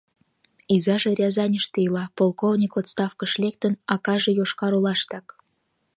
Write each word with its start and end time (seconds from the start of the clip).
Изаже 0.75 1.11
Рязаньыште 1.19 1.77
ила, 1.87 2.05
полковник, 2.17 2.73
отставкыш 2.79 3.31
лектын, 3.43 3.73
акаже— 3.93 4.31
Йошкар-Олаштак. 4.39 5.25